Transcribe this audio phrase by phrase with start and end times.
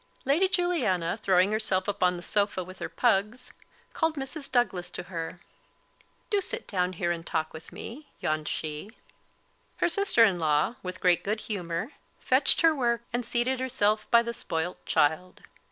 [0.25, 3.53] Lady Juliana, throwing herself upon a sofa with her pugs,
[3.93, 4.51] called Mrs.
[4.51, 5.39] Douglas to her.
[6.31, 8.89] "Do sit down here and talk with me," yawned she.
[9.77, 14.23] Her sister in law, with great good humour, fetched her work, and seated herself by
[14.23, 15.41] the spoilt child.